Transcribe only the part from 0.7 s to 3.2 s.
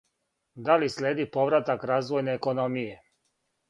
ли следи повратак развојне економије?